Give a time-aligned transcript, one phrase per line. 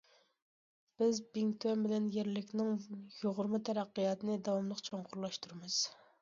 [1.01, 2.71] بىز بىڭتۈەن بىلەن يەرلىكنىڭ
[3.19, 5.79] يۇغۇرما تەرەققىياتىنى داۋاملىق چوڭقۇرلاشتۇرىمىز.